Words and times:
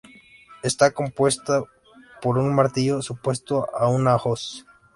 Está 0.63 0.89
compuesto 0.95 1.69
por 2.23 2.39
un 2.39 2.55
martillo 2.55 3.03
superpuesto 3.03 3.69
a 3.75 3.87
una 3.87 4.15
hoz. 4.15 4.65